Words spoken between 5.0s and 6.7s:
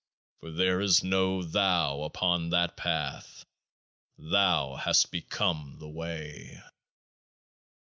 become The Way.